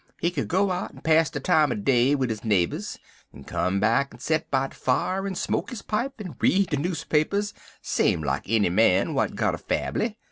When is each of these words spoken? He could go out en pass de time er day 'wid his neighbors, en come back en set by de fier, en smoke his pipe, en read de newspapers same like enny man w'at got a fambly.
He 0.19 0.31
could 0.31 0.47
go 0.47 0.71
out 0.71 0.95
en 0.95 1.01
pass 1.01 1.29
de 1.29 1.39
time 1.39 1.71
er 1.71 1.75
day 1.75 2.15
'wid 2.15 2.31
his 2.31 2.43
neighbors, 2.43 2.97
en 3.31 3.43
come 3.43 3.79
back 3.79 4.09
en 4.11 4.17
set 4.19 4.49
by 4.49 4.65
de 4.65 4.75
fier, 4.75 5.27
en 5.27 5.35
smoke 5.35 5.69
his 5.69 5.83
pipe, 5.83 6.13
en 6.19 6.33
read 6.39 6.69
de 6.71 6.77
newspapers 6.77 7.53
same 7.83 8.23
like 8.23 8.49
enny 8.49 8.69
man 8.71 9.09
w'at 9.09 9.35
got 9.35 9.53
a 9.53 9.59
fambly. 9.59 10.17